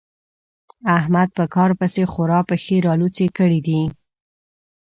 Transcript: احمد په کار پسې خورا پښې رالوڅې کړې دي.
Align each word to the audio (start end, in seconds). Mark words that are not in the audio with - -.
احمد 0.97 1.29
په 1.37 1.43
کار 1.55 1.71
پسې 1.79 2.03
خورا 2.11 2.39
پښې 2.49 2.75
رالوڅې 2.85 3.27
کړې 3.37 3.59
دي. 3.67 3.81